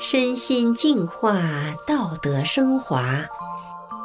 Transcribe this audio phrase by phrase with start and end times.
[0.00, 1.40] 身心净化，
[1.86, 3.02] 道德升华。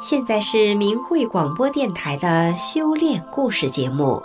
[0.00, 4.22] 现在是明慧广播电台的修炼故事节目。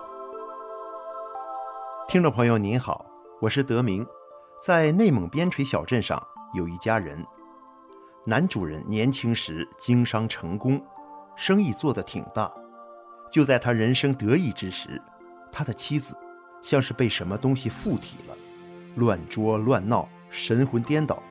[2.07, 3.05] 听众朋友您好，
[3.39, 4.05] 我是德明。
[4.61, 6.21] 在内蒙边陲小镇上
[6.53, 7.23] 有一家人，
[8.25, 10.83] 男主人年轻时经商成功，
[11.37, 12.51] 生意做得挺大。
[13.31, 15.01] 就在他人生得意之时，
[15.51, 16.17] 他的妻子
[16.61, 18.35] 像是被什么东西附体了，
[18.95, 21.21] 乱捉乱闹，神魂颠倒。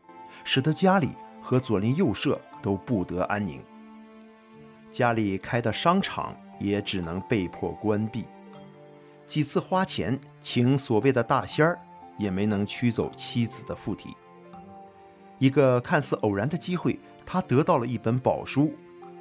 [0.45, 1.11] 使得家里
[1.43, 3.61] 和左邻右舍都不得安宁，
[4.91, 8.25] 家里开的商场也只能被迫关闭。
[9.27, 11.79] 几次花钱请所谓的大仙儿，
[12.17, 14.17] 也没能驱走妻子的附体。
[15.39, 18.73] 一个看似偶然的机会，他得到了一本宝书，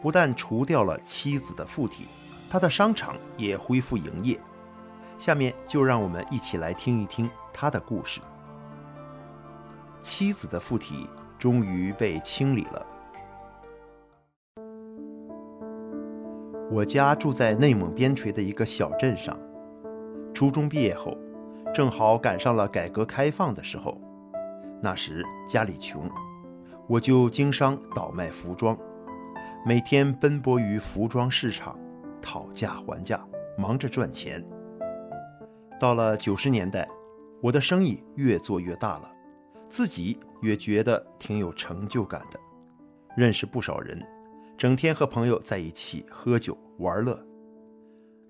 [0.01, 2.05] 不但除掉了妻子的附体，
[2.49, 4.39] 他的商场也恢复营业。
[5.17, 8.21] 下面就让我们一起来听一听他的故事。
[10.01, 12.85] 妻子的附体终于被清理了。
[16.69, 19.37] 我家住在内蒙边陲的一个小镇上。
[20.33, 21.17] 初中毕业后，
[21.73, 23.99] 正好赶上了改革开放的时候。
[24.83, 26.07] 那时家里穷，
[26.87, 28.77] 我就经商倒卖服装，
[29.65, 31.75] 每天奔波于服装市场，
[32.21, 33.19] 讨价还价，
[33.57, 34.45] 忙着赚钱。
[35.79, 36.87] 到了九十年代，
[37.41, 39.11] 我的生意越做越大了。
[39.69, 42.39] 自己也觉得挺有成就感的，
[43.15, 44.01] 认识不少人，
[44.57, 47.21] 整天和朋友在一起喝酒玩乐。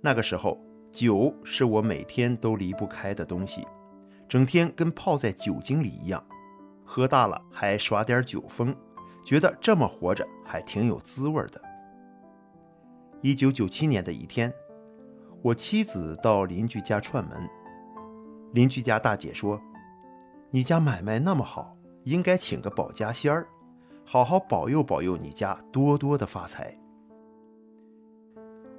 [0.01, 0.59] 那个时候，
[0.91, 3.65] 酒是我每天都离不开的东西，
[4.27, 6.23] 整天跟泡在酒精里一样，
[6.83, 8.75] 喝大了还耍点酒疯，
[9.23, 11.61] 觉得这么活着还挺有滋味的。
[13.21, 14.51] 一九九七年的一天，
[15.41, 17.49] 我妻子到邻居家串门，
[18.53, 19.61] 邻居家大姐说。
[20.49, 23.45] 你家买卖那么好，应该请个保家仙儿，
[24.05, 26.73] 好好保佑保佑你家多多的发财。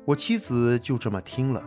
[0.06, 1.62] 我妻子就这么听了，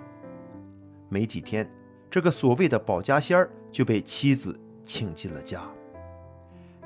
[1.08, 1.70] 没几天，
[2.10, 5.62] 这个所谓的保家仙儿就被妻子请进了家，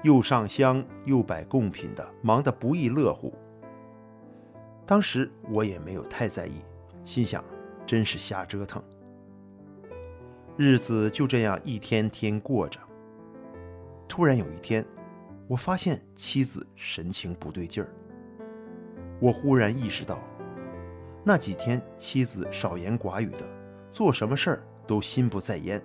[0.03, 3.33] 又上香又摆贡品的，忙得不亦乐乎。
[4.85, 6.61] 当时我也没有太在意，
[7.05, 7.41] 心想
[7.85, 8.83] 真是瞎折腾。
[10.57, 12.79] 日子就这样一天天过着。
[14.07, 14.85] 突然有一天，
[15.47, 17.89] 我发现妻子神情不对劲儿。
[19.19, 20.19] 我忽然意识到，
[21.23, 23.45] 那几天妻子少言寡语的，
[23.91, 25.81] 做什么事儿都心不在焉。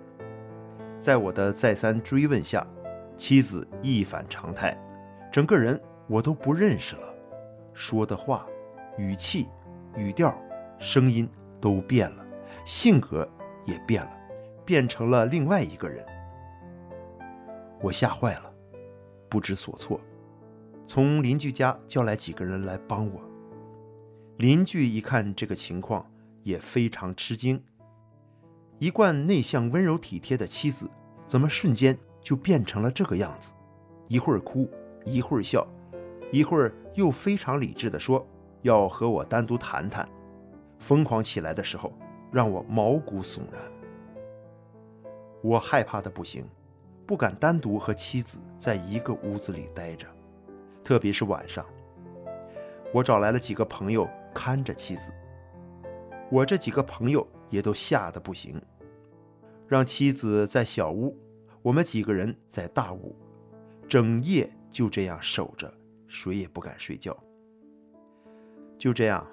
[0.99, 2.65] 在我的再三追问下，
[3.17, 4.77] 妻子一反常态，
[5.31, 7.13] 整个人我都不认识了，
[7.73, 8.45] 说的话、
[8.97, 9.47] 语气、
[9.95, 10.33] 语调、
[10.79, 11.27] 声音
[11.61, 12.25] 都变了，
[12.65, 13.27] 性格
[13.65, 14.17] 也变了，
[14.65, 16.03] 变成了另外一个人。
[17.79, 18.53] 我吓坏了，
[19.29, 20.01] 不知所措，
[20.85, 23.21] 从邻居家叫来几个人来帮我。
[24.37, 26.05] 邻居一看这个情况，
[26.43, 27.63] 也非常吃惊。
[28.79, 30.89] 一贯内向、温柔体贴的妻子，
[31.27, 33.53] 怎么瞬间就变成了这个样子？
[34.07, 34.67] 一会儿哭，
[35.05, 35.67] 一会儿笑，
[36.31, 38.27] 一会儿又非常理智地说
[38.63, 40.07] 要和我单独谈谈。
[40.81, 41.93] 疯狂起来的时候，
[42.29, 43.61] 让我毛骨悚然。
[45.41, 46.45] 我害怕的不行。
[47.03, 50.07] 不敢单独和妻子在一个屋子里待着，
[50.81, 51.65] 特别是晚上。
[52.93, 55.11] 我找来了几个朋友看着妻子，
[56.29, 58.61] 我这几个朋友也都吓得不行，
[59.67, 61.17] 让妻子在小屋，
[61.61, 63.13] 我们几个人在大屋，
[63.89, 65.69] 整夜就这样守着，
[66.07, 67.17] 谁也不敢睡觉。
[68.77, 69.27] 就这样，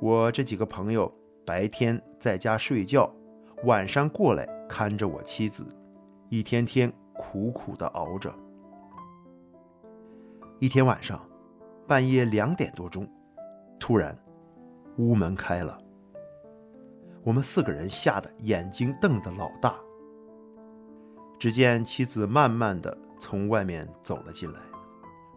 [0.00, 1.12] 我这几个朋友
[1.44, 3.12] 白天在家睡觉，
[3.64, 5.66] 晚上过来看着我妻子，
[6.28, 6.92] 一天天。
[7.20, 8.32] 苦苦的熬着。
[10.60, 11.20] 一天晚上，
[11.84, 13.10] 半夜两点多钟，
[13.76, 14.16] 突然，
[14.98, 15.76] 屋门开了。
[17.24, 19.74] 我们四个人吓得眼睛瞪得老大。
[21.40, 24.60] 只见妻子慢慢的从外面走了进来，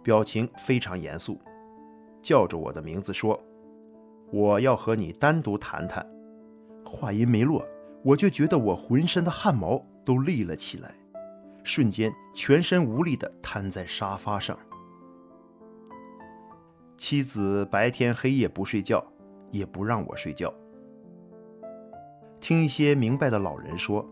[0.03, 1.41] 表情非常严肃，
[2.21, 3.41] 叫着我的名字说
[4.31, 6.05] ：“我要和你单独谈谈。”
[6.85, 7.65] 话音没落，
[8.03, 10.95] 我就觉得我浑身的汗毛都立了起来。
[11.63, 14.57] 瞬间，全身无力地瘫在沙发上。
[16.97, 19.03] 妻子白天黑夜不睡觉，
[19.51, 20.53] 也不让我睡觉。
[22.39, 24.03] 听一些明白的老人说，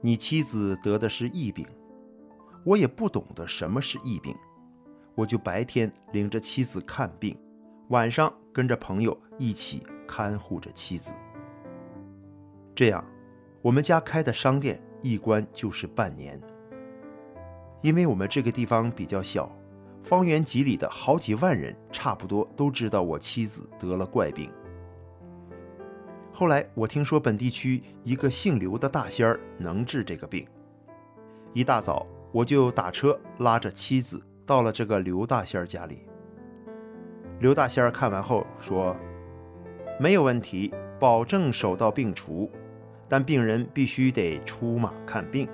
[0.00, 1.66] 你妻子得的是疫病。
[2.64, 4.36] 我也不懂得什么是疫病，
[5.14, 7.36] 我就白天领着妻子看病，
[7.88, 11.12] 晚上跟着朋友一起看护着妻子。
[12.74, 13.04] 这样，
[13.60, 16.40] 我们家开的商店一关就是半年。
[17.80, 19.50] 因为我们这个地方比较小，
[20.04, 24.50] 方圆几里的好几万人差不多都知道我妻子得了怪病。
[26.32, 30.46] 后来我听说本地区一个姓刘的大仙儿能治这个病，
[31.52, 36.06] 一大早我就打车拉着妻子到了这个刘大仙儿家里。
[37.42, 38.96] 刘大仙儿看完后说
[39.98, 42.48] ：“没有问题，保证手到病除，
[43.08, 45.48] 但病人必须得出马看病。”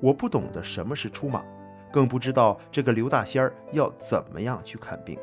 [0.00, 1.44] 我不懂得什么是出马，
[1.92, 5.18] 更不知道这个刘大仙儿要怎么样去看病。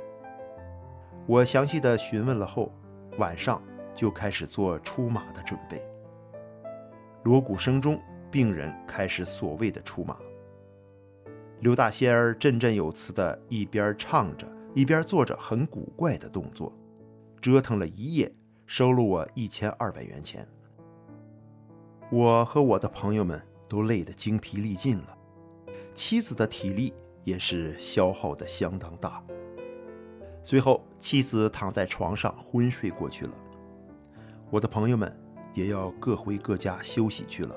[1.25, 2.71] 我详细的询问了后。
[3.17, 3.59] 晚上
[3.95, 5.81] 就开始做出马的准备。
[7.23, 10.15] 锣鼓声中，病人开始所谓的出马。
[11.61, 16.71] 刘大仙儿振振有词的一边唱着，一边做着很古怪的动作，
[17.41, 18.31] 折腾了一夜，
[18.65, 20.47] 收了我一千二百元钱。
[22.11, 25.17] 我和我的朋友们都累得精疲力尽了，
[25.93, 26.93] 妻子的体力
[27.23, 29.23] 也是消耗得相当大。
[30.41, 33.31] 最后，妻子躺在床上昏睡过去了。
[34.49, 35.13] 我的朋友们
[35.53, 37.53] 也要各回各家休息去了。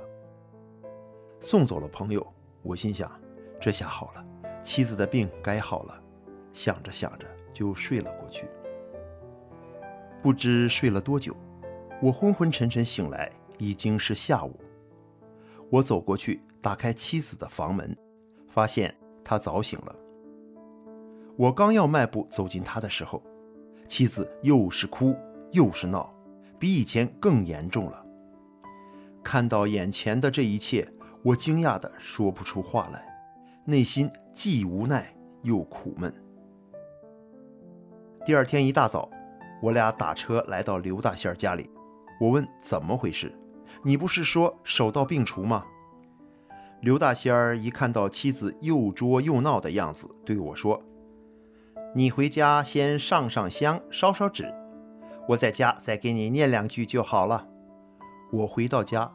[1.39, 2.27] 送走了朋友，
[2.63, 3.09] 我心想：
[3.61, 4.25] 这下好了，
[4.63, 6.03] 妻子的病该好了。
[6.53, 8.47] 想着想着就睡了过去。
[10.23, 11.35] 不知睡了多久，
[12.03, 14.55] 我昏昏沉沉醒来，已经是下午。
[15.71, 17.97] 我走过去，打开妻子的房门，
[18.49, 18.95] 发现
[19.25, 19.97] 她早醒了。
[21.37, 23.23] 我刚要迈步走进他的时候，
[23.87, 25.17] 妻子又是哭
[25.53, 26.13] 又是闹，
[26.59, 28.05] 比以前更严重了。
[29.23, 30.87] 看到眼前的这一切，
[31.23, 33.07] 我惊讶的说不出话来，
[33.65, 36.13] 内心既无奈又苦闷。
[38.23, 39.09] 第二天一大早，
[39.63, 41.71] 我俩打车来到刘大仙儿家里，
[42.21, 43.35] 我问怎么回事，
[43.83, 45.65] 你不是说手到病除吗？
[46.83, 50.83] 刘大仙儿一看到妻子又作又闹的样子，对我说。
[51.95, 54.53] 你回家先上上香，烧烧纸，
[55.27, 57.49] 我在家再给你念两句就好了。
[58.31, 59.11] 我回到家，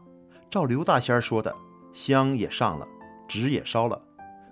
[0.50, 1.56] 照刘大仙儿说的，
[1.94, 2.88] 香也上了，
[3.28, 4.02] 纸也烧了，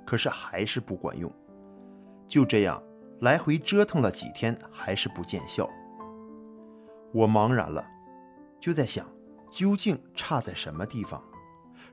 [0.05, 1.29] 可是还是不管用。
[2.27, 2.81] 就这样
[3.23, 5.69] 来回折腾了几天，还是不见效。
[7.13, 7.81] 我茫然了，
[8.59, 9.07] 就在想，
[9.49, 11.23] 究竟差在什么地方？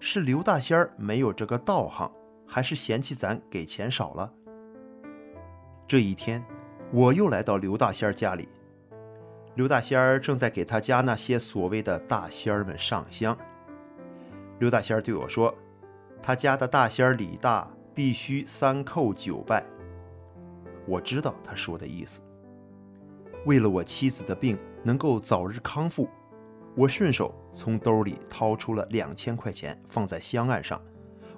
[0.00, 2.10] 是刘大仙儿没有这个道行，
[2.48, 4.32] 还是嫌弃咱给钱少了？
[5.86, 6.44] 这一天，
[6.90, 8.48] 我又来到刘大仙儿家里。
[9.54, 13.38] 刘大仙儿正在给他家那些所谓的大仙儿们上香。
[14.58, 15.54] 刘大仙儿对我说
[16.20, 19.64] ：“他家的大仙儿李大必须三叩九拜。”
[20.90, 22.20] 我知道他说的意思。
[23.46, 26.08] 为了我妻子的病能够早日康复，
[26.74, 30.82] 我顺手从兜里掏出了两千块钱，放在香案上，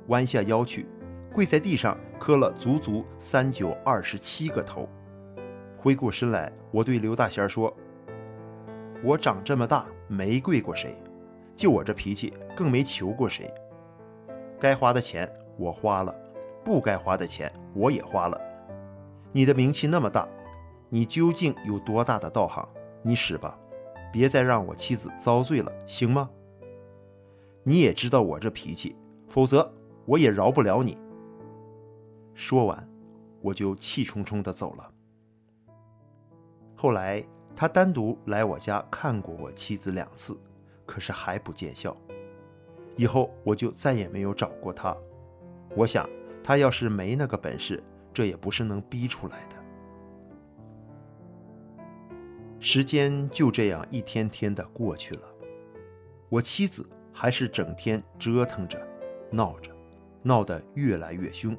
[0.07, 0.87] 弯下腰去。
[1.35, 4.89] 跪在地上磕了足足三九二十七个头，
[5.79, 7.75] 回过身来，我对刘大仙说
[9.03, 10.95] ：“我长这么大没跪过谁，
[11.57, 13.51] 就我这脾气更没求过谁。
[14.61, 16.15] 该花的钱我花了，
[16.63, 18.39] 不该花的钱我也花了。
[19.33, 20.29] 你的名气那么大，
[20.89, 22.69] 你究竟有多大的道行？
[23.03, 23.59] 你使吧，
[24.13, 26.31] 别再让我妻子遭罪了，行吗？
[27.65, 28.95] 你也知道我这脾气，
[29.29, 29.73] 否则
[30.05, 30.99] 我也饶不了你。”
[32.35, 32.89] 说完，
[33.41, 34.91] 我就气冲冲地走了。
[36.75, 37.25] 后来，
[37.55, 40.39] 他单独来我家看过我妻子两次，
[40.85, 41.97] 可是还不见效。
[42.97, 44.97] 以后我就再也没有找过他。
[45.75, 46.09] 我想，
[46.43, 49.57] 他要是没那个本事，这也不是能逼出来的。
[52.61, 55.23] 时间就这样一天天的过去了，
[56.29, 58.81] 我妻子还是整天折腾着，
[59.31, 59.73] 闹着，
[60.23, 61.57] 闹得越来越凶。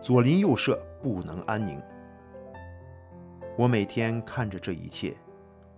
[0.00, 1.80] 左邻右舍不能安宁。
[3.56, 5.16] 我每天看着这一切，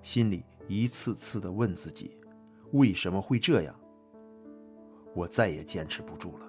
[0.03, 2.17] 心里一次次地问自己：
[2.73, 3.75] 为什么会这样？
[5.15, 6.47] 我再也坚持不住了，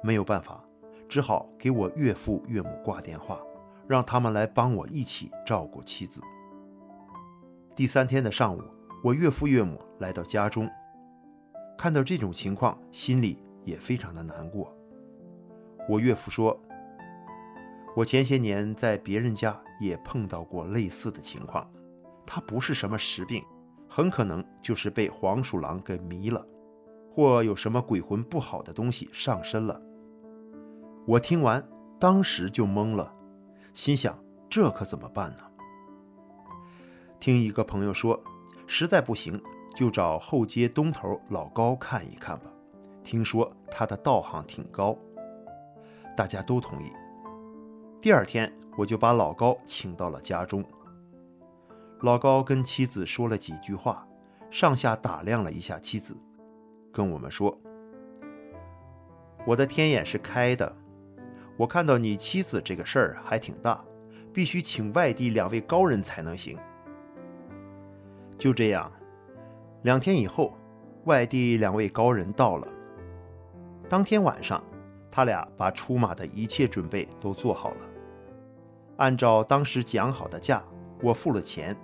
[0.00, 0.64] 没有办法，
[1.10, 3.40] 只好给我岳父岳母挂电话，
[3.88, 6.22] 让他们来帮我一起照顾妻子。
[7.74, 8.62] 第三天的上午，
[9.02, 10.70] 我岳父岳母来到家中，
[11.76, 14.72] 看到这种情况，心里也非常的难过。
[15.88, 16.56] 我岳父说
[17.96, 21.68] ：“我前些年在别人家也碰到过类似的情况，
[22.24, 23.42] 他不是什么实病，
[23.88, 26.46] 很可能就是被黄鼠狼给迷了，
[27.12, 29.82] 或有什么鬼魂不好的东西上身了。”
[31.10, 31.60] 我听完，
[31.98, 33.12] 当时就懵了，
[33.74, 34.16] 心想：
[34.48, 35.42] 这可怎么办呢？
[37.18, 38.22] 听一个朋友说，
[38.68, 39.42] 实在不行，
[39.74, 42.44] 就找后街东头老高看一看吧，
[43.02, 44.96] 听说他的道行挺高。
[46.16, 46.92] 大家都同意。
[48.00, 50.64] 第二天，我就把老高请到了家中。
[52.02, 54.06] 老高跟妻子说了几句话，
[54.48, 56.16] 上下打量了一下妻子，
[56.92, 57.58] 跟我们说
[59.44, 60.72] ：“我的天眼是开的，
[61.60, 63.84] 我看到你妻子这个事儿还挺大，
[64.32, 66.56] 必须请外地两位高人才能行。”
[68.38, 68.90] 就这样，
[69.82, 70.56] 两天以后，
[71.04, 72.66] 外地两位高人到了。
[73.90, 74.64] 当天晚上，
[75.10, 77.86] 他俩把出马的一切准备都做好了，
[78.96, 80.64] 按照当时讲好的价，
[81.02, 81.76] 我付了钱。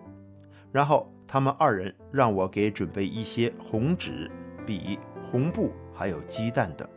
[0.73, 4.31] 然后他们二人让我给准备一些红纸、
[4.65, 4.99] 笔、
[5.31, 6.89] 红布，还有鸡蛋等。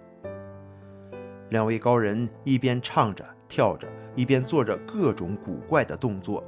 [1.50, 6.44] 两位高人一边唱着、跳着，一边做着各种古怪的动作，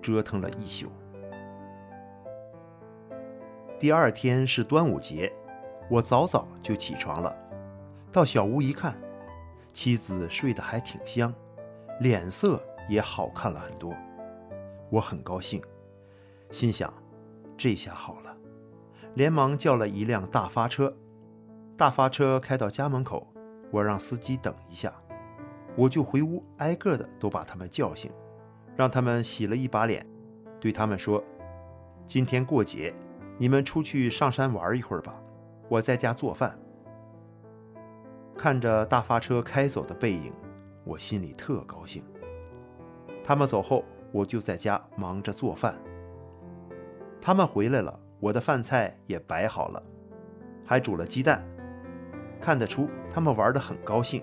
[0.00, 0.88] 折腾了一宿。
[3.78, 5.30] 第二天是端午节，
[5.90, 7.36] 我早早就起床了，
[8.10, 8.98] 到小屋一看，
[9.74, 11.32] 妻子睡得还挺香，
[12.00, 12.58] 脸色
[12.88, 13.94] 也好看了很多，
[14.88, 15.60] 我很高兴。
[16.50, 16.90] 心想，
[17.58, 18.34] 这下好了，
[19.12, 20.96] 连忙叫了一辆大发车。
[21.76, 23.26] 大发车开到家门口，
[23.70, 24.92] 我让司机等一下，
[25.76, 28.10] 我就回屋挨个的都把他们叫醒，
[28.76, 30.06] 让他们洗了一把脸，
[30.60, 31.22] 对他们说
[32.06, 32.94] ：“今天过节，
[33.38, 35.20] 你们出去上山玩一会儿吧，
[35.68, 36.58] 我在家做饭。”
[38.38, 40.32] 看着大发车开走的背影，
[40.84, 42.02] 我心里特高兴。
[43.24, 45.74] 他们走后，我就在家忙着做饭。
[47.20, 49.82] 他们回来了，我的饭菜也摆好了，
[50.64, 51.44] 还煮了鸡蛋。
[52.40, 54.22] 看得出他们玩得很高兴。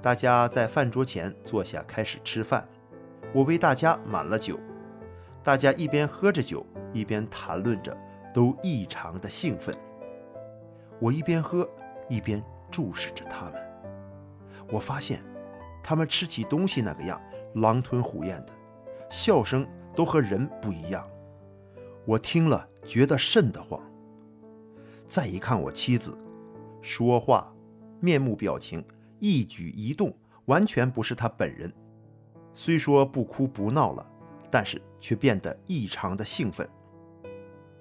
[0.00, 2.68] 大家在饭桌前坐下开始吃饭，
[3.32, 4.58] 我为大家满了酒。
[5.42, 7.96] 大家一边喝着酒，一边谈论着，
[8.32, 9.74] 都异常的兴奋。
[10.98, 11.68] 我一边喝，
[12.08, 13.54] 一边注视着他们。
[14.70, 15.22] 我发现，
[15.82, 17.20] 他们吃起东西那个样，
[17.54, 18.52] 狼吞虎咽的，
[19.10, 21.06] 笑声都和人不一样。
[22.06, 23.80] 我听了，觉得瘆得慌。
[25.06, 26.16] 再一看我妻子，
[26.84, 27.50] 说话、
[27.98, 28.84] 面目表情、
[29.18, 30.14] 一举一动，
[30.44, 31.72] 完全不是他本人。
[32.52, 34.06] 虽说不哭不闹了，
[34.50, 36.68] 但是却变得异常的兴奋。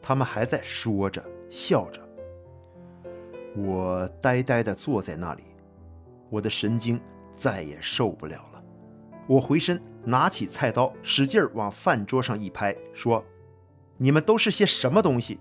[0.02, 2.02] 他们还在说着、笑着。
[3.58, 5.44] 我呆呆地坐在那里，
[6.30, 6.98] 我的神经
[7.30, 8.64] 再也受不了了。
[9.28, 13.22] 我回身拿起菜刀，使劲往饭桌上一拍，说。
[13.98, 15.40] 你们都是些什么东西？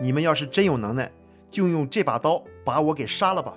[0.00, 1.12] 你们要是真有能耐，
[1.50, 3.56] 就用这把刀把我给杀了吧！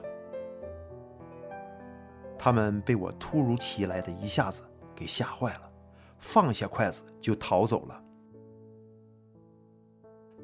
[2.38, 4.62] 他们被我突如其来的一下子
[4.96, 5.72] 给吓坏了，
[6.20, 8.04] 放下筷子就逃走了。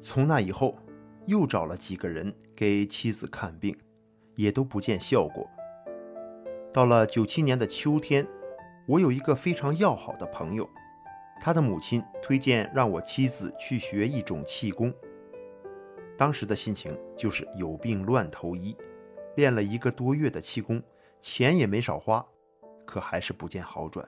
[0.02, 0.74] 从那以后，
[1.26, 3.78] 又找了几个人给妻子看病，
[4.34, 5.48] 也都不见效果。
[6.72, 8.26] 到了九七年的秋天，
[8.88, 10.68] 我有一个非常要好的朋友。
[11.40, 14.92] 他的母亲推荐让我妻子去学一种气功。
[16.16, 18.76] 当时的心情就是有病乱投医，
[19.36, 20.82] 练了一个多月的气功，
[21.20, 22.24] 钱也没少花，
[22.86, 24.06] 可还是不见好转。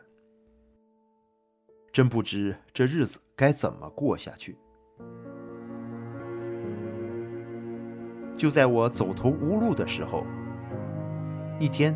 [1.93, 4.57] 真不知这日子该怎么过下去。
[8.37, 10.25] 就在我走投无路的时候，
[11.59, 11.95] 一天，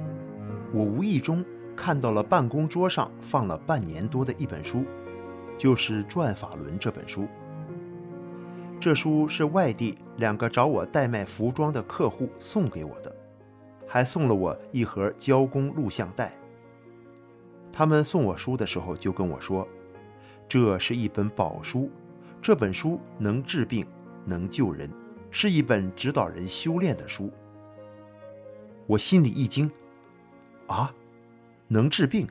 [0.75, 1.45] 我无意中
[1.76, 4.85] 看到了办公桌上放了半年多的一本书。
[5.59, 7.28] 就是《转法轮》这本书。
[8.82, 13.14] 这书是外地两个找我代卖服装的客户送给我的，
[13.86, 16.32] 还送了我一盒胶工录像带。
[17.70, 19.68] 他们送我书的时候就跟我说，
[20.48, 21.88] 这是一本宝书，
[22.42, 23.86] 这本书能治病，
[24.24, 24.90] 能救人，
[25.30, 27.30] 是一本指导人修炼的书。
[28.88, 29.70] 我心里一惊，
[30.66, 30.92] 啊，
[31.68, 32.26] 能治病？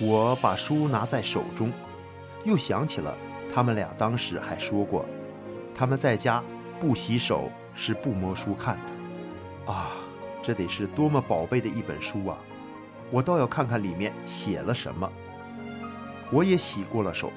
[0.00, 1.70] 我把书拿在手中，
[2.44, 3.16] 又想起了
[3.54, 5.06] 他们俩当时还说过，
[5.72, 6.42] 他们在家
[6.80, 9.72] 不洗手是不摸书看的。
[9.72, 9.92] 啊，
[10.42, 12.36] 这得是多么宝贝的一本书啊！
[13.12, 15.08] 我倒要看看里面写了什么。
[16.32, 17.30] 我也洗过了手，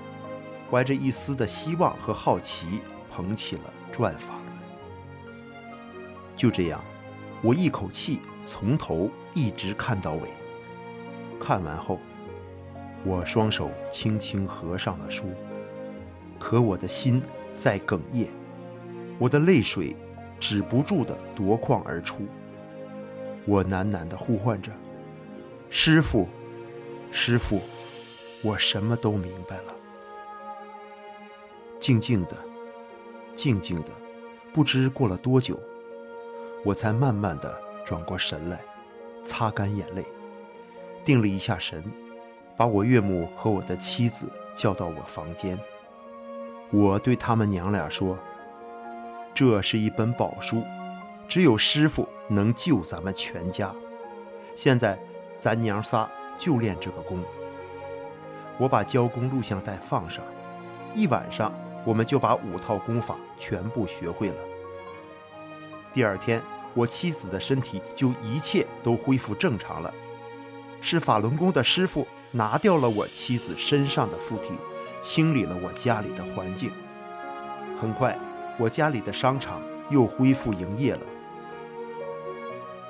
[0.72, 2.82] 怀着一丝的希望和好奇，
[3.12, 5.26] 捧起了《转法轮》。
[6.36, 6.84] 就这样，
[7.44, 10.30] 我一口气从头一直看到尾。
[11.40, 12.00] 看完后。
[13.06, 15.28] 我双手轻轻合上了书，
[16.39, 17.22] 可我的心
[17.56, 18.27] 在哽咽，
[19.20, 19.96] 我的泪水
[20.39, 22.27] 止不住地夺眶而出。
[23.46, 24.72] 我喃喃地呼唤着
[25.70, 26.27] ：“师傅，
[27.12, 27.62] 师傅，
[28.44, 29.74] 我什么都明白了。”
[31.79, 32.36] 静静的，
[33.36, 33.89] 静静的，
[34.51, 35.58] 不知过了多久，
[36.65, 38.60] 我才慢慢的转过神来，
[39.24, 40.03] 擦干眼泪，
[41.03, 41.82] 定了一下神，
[42.58, 45.58] 把我岳母和我的妻子叫到我房间。
[46.72, 48.18] 我对他们娘俩说
[49.34, 50.64] ：“这是一本宝书，
[51.28, 53.74] 只有师傅能救咱们全家。
[54.56, 55.00] 现在
[55.40, 57.24] 咱娘仨就练这个功。”
[58.60, 60.24] 我把教功录像带放上，
[60.96, 61.54] 一晚上
[61.86, 64.36] 我们就把五套功法全部学会了。
[65.94, 66.42] 第二天，
[66.74, 69.94] 我妻子的身体就一切都恢复正常了。
[70.82, 74.54] 是法轮功的师傅拿掉了我妻子身上的附体，
[75.00, 76.72] 清理了我家里的环境。
[77.80, 78.18] 很快，
[78.58, 81.01] 我家里的商场又恢复营业了。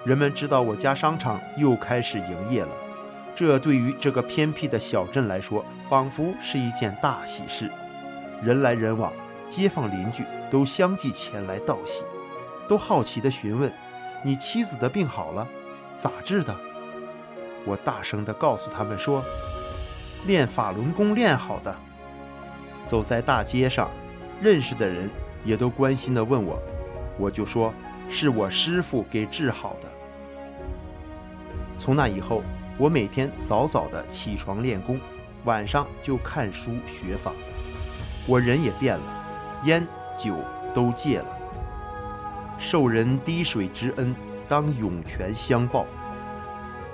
[0.06, 2.70] 人们知道我家商场又开始营业了。
[3.36, 7.70] 这对于这个偏僻的小镇来说，仿佛是一件大喜事，
[8.42, 9.14] 人来人往，
[9.48, 12.04] 街坊邻居都相继前来道喜，
[12.68, 13.72] 都好奇地询问
[14.24, 15.48] ：“你妻子的病好了？
[15.96, 16.56] 咋治的？”
[17.66, 19.24] 我大声地告诉他们说
[20.26, 21.76] ：“练法轮功练好的。”
[22.88, 23.92] 走在大街上，
[24.42, 25.10] 认识的人
[25.46, 26.58] 也都关心地问我，
[27.20, 27.72] 我就说
[28.10, 29.90] ：“是我师傅给治好的。”
[31.78, 32.42] 从那以后。
[32.80, 35.02] 我每天早早的起床练功，
[35.46, 37.32] 晚上就看书学法。
[38.28, 39.04] 我人也变了，
[39.64, 39.84] 烟
[40.16, 40.36] 酒
[40.76, 41.26] 都戒了。
[42.60, 44.16] 受人滴水之恩，
[44.48, 45.88] 当涌泉相报。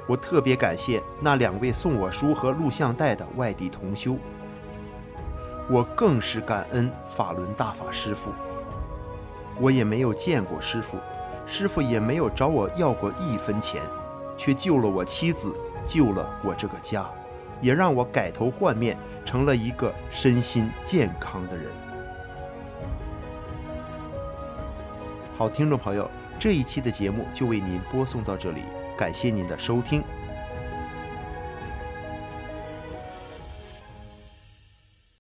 [0.08, 4.18] 我特别感谢那两位送我书和录像带的外地同修。
[5.70, 8.32] 我更是感恩法轮大法师父。
[9.60, 10.98] 我也没有见过师父，
[11.46, 13.82] 师父也没有找我要过一分钱，
[14.38, 15.54] 却救了我妻子。
[15.86, 17.06] 救了我这个家，
[17.60, 21.66] 也让我改头换面，成了一个身心健康的人。
[25.38, 28.64] 好，听众朋友，这一期的节目就为您播送到这里，
[28.98, 30.02] 感谢您的收听。